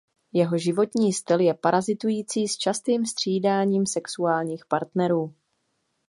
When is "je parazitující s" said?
1.39-2.57